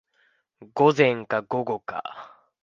[0.73, 2.35] 午前か午後か